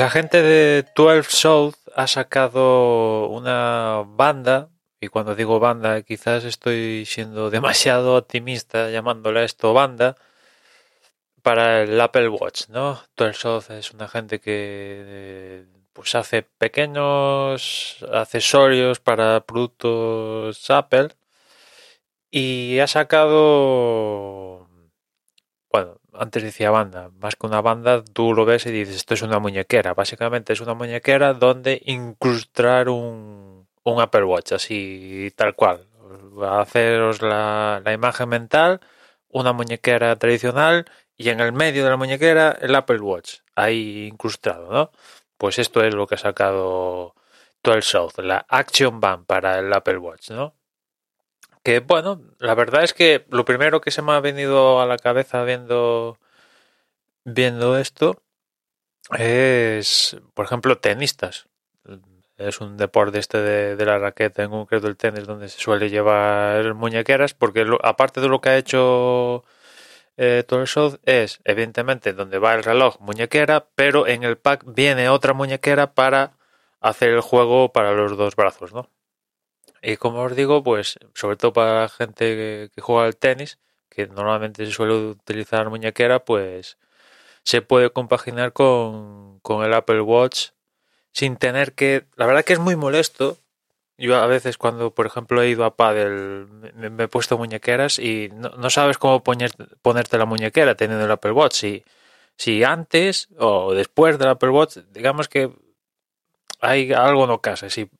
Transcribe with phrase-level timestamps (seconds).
[0.00, 7.04] La gente de 12 South ha sacado una banda, y cuando digo banda quizás estoy
[7.04, 10.16] siendo demasiado optimista llamándole esto banda,
[11.42, 13.02] para el Apple Watch, ¿no?
[13.18, 21.08] 12 South es una gente que pues hace pequeños accesorios para productos Apple
[22.30, 24.69] y ha sacado
[25.72, 29.22] bueno, antes decía banda, más que una banda, tú lo ves y dices, esto es
[29.22, 29.94] una muñequera.
[29.94, 35.86] Básicamente es una muñequera donde incrustar un, un Apple Watch, así tal cual.
[36.42, 38.80] Haceros la, la imagen mental,
[39.28, 44.72] una muñequera tradicional y en el medio de la muñequera el Apple Watch, ahí incrustado,
[44.72, 44.90] ¿no?
[45.38, 47.14] Pues esto es lo que ha sacado
[47.62, 50.54] todo South, la Action Band para el Apple Watch, ¿no?
[51.62, 54.96] Que bueno, la verdad es que lo primero que se me ha venido a la
[54.96, 56.18] cabeza viendo
[57.24, 58.22] viendo esto
[59.18, 61.48] es, por ejemplo, tenistas.
[62.36, 66.72] Es un deporte este de, la raqueta, en concreto el tenis, donde se suele llevar
[66.74, 69.44] muñequeras, porque aparte de lo que ha hecho
[70.16, 70.44] eh,
[71.04, 76.32] es evidentemente donde va el reloj muñequera, pero en el pack viene otra muñequera para
[76.80, 78.88] hacer el juego para los dos brazos, ¿no?
[79.82, 84.06] Y como os digo, pues sobre todo para la gente que, juega al tenis, que
[84.06, 86.78] normalmente se suele utilizar muñequera, pues
[87.44, 90.50] se puede compaginar con, el Apple Watch
[91.12, 92.06] sin tener que...
[92.16, 93.38] La verdad que es muy molesto.
[93.98, 98.30] Yo a veces cuando, por ejemplo, he ido a Paddle, me, he puesto muñequeras y
[98.32, 101.54] no, sabes cómo poner, ponerte la muñequera teniendo el Apple Watch.
[101.54, 101.84] Si,
[102.36, 105.50] si antes o después del Apple Watch, digamos que
[106.60, 107.68] hay algo no casa.
[107.70, 107.90] Si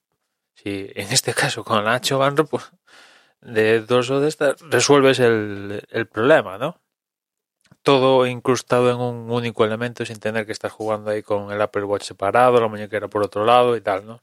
[0.62, 2.70] si en este caso con Nacho Banro, pues
[3.40, 6.80] de dos o de estas resuelves el, el problema, ¿no?
[7.82, 11.84] Todo incrustado en un único elemento sin tener que estar jugando ahí con el Apple
[11.84, 14.22] Watch separado, la muñequera por otro lado y tal, ¿no?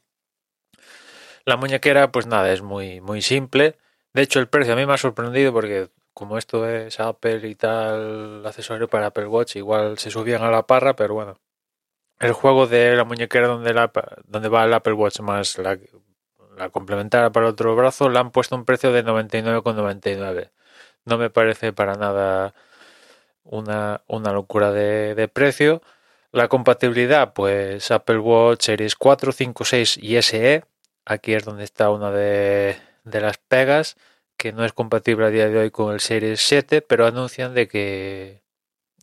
[1.45, 3.77] La muñequera, pues nada, es muy, muy simple.
[4.13, 7.55] De hecho, el precio a mí me ha sorprendido porque como esto es Apple y
[7.55, 11.39] tal, accesorio para Apple Watch, igual se subían a la parra, pero bueno.
[12.19, 13.91] El juego de la muñequera donde, la,
[14.25, 15.77] donde va el Apple Watch más la,
[16.57, 20.51] la complementar para el otro brazo, le han puesto un precio de 99,99.
[21.06, 22.53] No me parece para nada
[23.44, 25.81] una, una locura de, precio.
[26.31, 30.66] La compatibilidad, pues Apple Watch Series 4, 5, 6 y SE.
[31.06, 33.95] Aquí es donde está una de, de las pegas,
[34.35, 37.68] que no es compatible a día de hoy con el Series 7, pero anuncian de
[37.68, 38.41] que,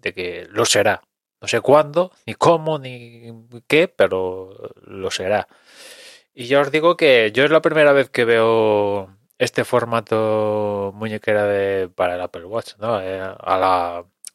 [0.03, 1.03] de que lo será.
[1.41, 3.33] No sé cuándo, ni cómo, ni
[3.67, 5.49] qué, pero lo será.
[6.35, 11.45] Y ya os digo que yo es la primera vez que veo este formato muñequera
[11.47, 13.01] de, para el Apple Watch, ¿no?
[13.01, 13.23] Eh,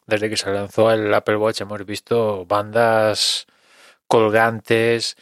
[0.06, 3.46] desde que se lanzó el Apple Watch hemos visto bandas
[4.06, 5.16] colgantes.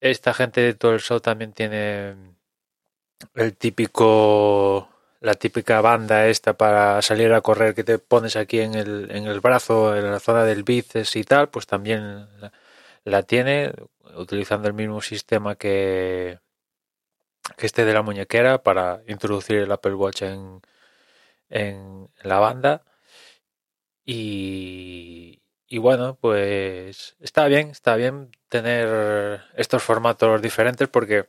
[0.00, 2.16] Esta gente de todo el show también tiene
[3.34, 4.88] el típico
[5.20, 9.26] la típica banda esta para salir a correr que te pones aquí en el, en
[9.26, 12.28] el brazo, en la zona del bíceps y tal, pues también
[13.04, 13.72] la tiene
[14.14, 16.38] utilizando el mismo sistema que,
[17.56, 20.62] que este de la muñequera para introducir el Apple Watch en,
[21.48, 22.84] en la banda.
[24.04, 31.28] Y, y bueno, pues está bien, está bien tener estos formatos diferentes porque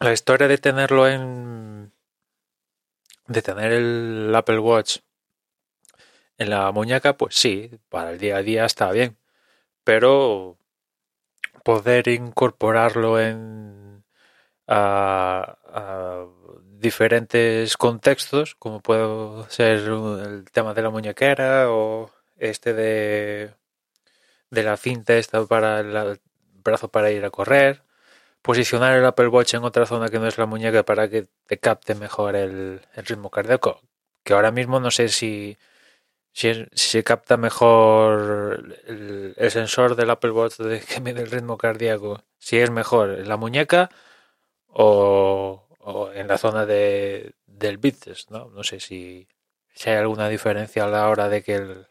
[0.00, 1.92] la historia de tenerlo en
[3.26, 4.98] de tener el Apple Watch
[6.38, 9.16] en la muñeca, pues sí, para el día a día está bien,
[9.84, 10.58] pero
[11.64, 14.04] poder incorporarlo en
[16.80, 23.54] diferentes contextos, como puede ser el tema de la muñequera o este de,
[24.50, 26.20] de la cinta esta para el
[26.64, 27.82] brazo para ir a correr,
[28.42, 31.58] posicionar el Apple Watch en otra zona que no es la muñeca para que te
[31.58, 33.80] capte mejor el ritmo cardíaco,
[34.24, 35.56] que ahora mismo no sé si
[36.32, 42.22] si, se capta mejor el, sensor del Apple Watch de que mide el ritmo cardíaco,
[42.38, 43.90] si es mejor la muñeca
[44.68, 45.68] o,
[46.14, 48.48] en la zona de, del bits, ¿no?
[48.50, 49.28] No sé si,
[49.74, 51.86] si hay alguna diferencia a la hora de que el,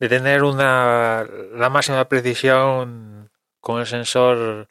[0.00, 4.68] de tener una la máxima precisión con el sensor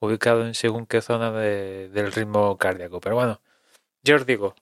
[0.00, 3.00] ubicado en según qué zona de, del ritmo cardíaco.
[3.00, 3.40] Pero bueno,
[4.02, 4.54] yo os digo.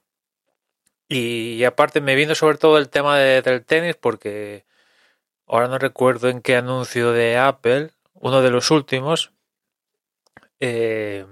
[1.12, 4.64] Y, aparte me vino sobre todo el tema del tenis porque
[5.46, 9.32] ahora no recuerdo en qué anuncio de Apple, uno de los últimos,
[10.60, 11.26] eh,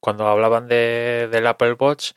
[0.00, 2.12] cuando hablaban de, del Apple Watch,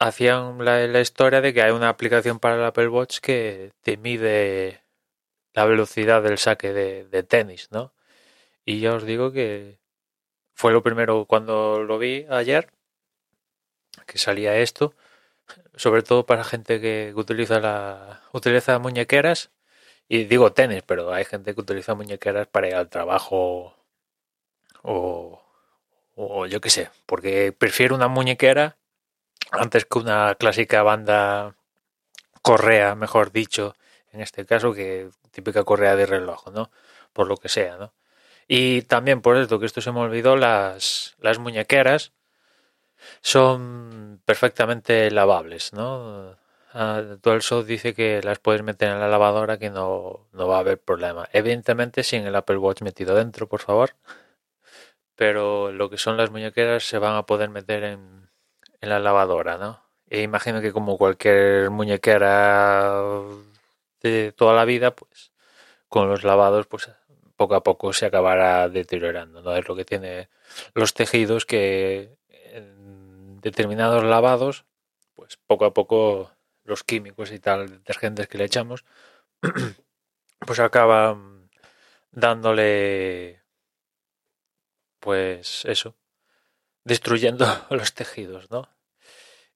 [0.00, 3.96] hacían la, la, historia de que hay una aplicación para el Apple Watch que te
[3.96, 4.82] mide
[5.54, 7.94] la velocidad del saque de, de tenis, ¿no?
[8.64, 9.78] Y ya os digo que
[10.54, 12.72] fue lo primero cuando lo vi ayer,
[14.06, 14.94] que salía esto,
[15.76, 19.50] sobre todo para gente que utiliza la utiliza muñequeras
[20.08, 23.74] y digo tenis, pero hay gente que utiliza muñequeras para ir al trabajo
[24.82, 25.40] o,
[26.46, 28.76] yo qué sé, porque prefiero una muñequera
[29.50, 31.56] antes que una clásica banda
[32.42, 33.74] correa, mejor dicho,
[34.12, 36.70] en este caso, que típica correa de reloj, ¿no?
[37.12, 37.94] Por lo que sea, ¿no?
[38.48, 42.12] Y también por esto, que esto se me olvidó, las, las muñequeras
[43.20, 46.36] son perfectamente lavables, ¿no?
[47.20, 50.56] Todo el show dice que las puedes meter en la lavadora que no, no va
[50.56, 51.28] a haber problema.
[51.32, 53.90] Evidentemente sin el Apple Watch metido dentro, por favor.
[55.16, 58.30] Pero lo que son las muñequeras se van a poder meter en,
[58.80, 59.82] en la lavadora, ¿no?
[60.08, 63.02] E imagino que como cualquier muñequera
[64.02, 65.32] de toda la vida, pues
[65.88, 66.90] con los lavados, pues
[67.36, 69.56] poco a poco se acabará deteriorando, ¿no?
[69.56, 70.28] Es lo que tiene
[70.74, 72.16] los tejidos que
[73.42, 74.64] determinados lavados,
[75.14, 76.32] pues poco a poco
[76.64, 78.84] los químicos y tal, detergentes que le echamos,
[80.46, 81.50] pues acaban
[82.12, 83.42] dándole,
[85.00, 85.96] pues eso,
[86.84, 88.68] destruyendo los tejidos, ¿no?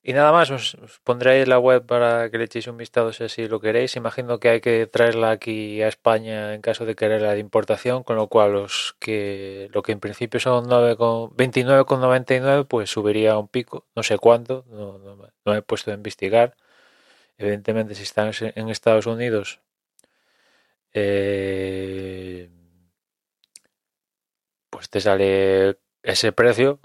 [0.08, 3.49] Y nada más, os, pondré ahí la web para que le echéis un vistazo si
[3.49, 3.97] lo queréis.
[3.97, 8.14] Imagino que hay que traerla aquí a España en caso de quererla de importación, con
[8.14, 14.05] lo cual los que lo que en principio son 29,99 pues subiría un pico, no
[14.05, 15.00] sé cuánto, no,
[15.44, 16.56] no, he puesto a investigar.
[17.38, 19.61] Evidentemente si están en Estados Unidos
[20.93, 22.49] eh,
[24.70, 26.81] pues te sale ese precio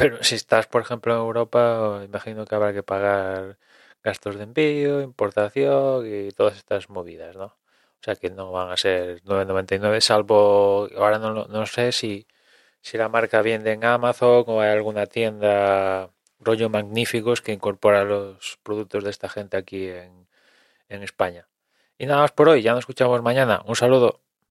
[0.00, 3.58] pero si estás, por ejemplo, en Europa, imagino que habrá que pagar
[4.02, 7.46] gastos de envío, importación y todas estas movidas, ¿no?
[7.46, 12.26] O sea que no van a ser 9.99, salvo, ahora no, no sé si,
[12.82, 16.10] si la marca vende en Amazon o hay alguna tienda
[16.40, 20.28] rollo magníficos que incorpora los productos de esta gente aquí en,
[20.88, 21.48] en España.
[21.98, 23.62] Y nada más por hoy, ya nos escuchamos mañana.
[23.66, 24.20] Un saludo.